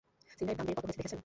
সিলিন্ডারের 0.31 0.57
দাম 0.59 0.65
বেড়ে 0.67 0.75
কত 0.79 0.83
হয়েছে 0.87 0.99
দেখেছেন? 0.99 1.19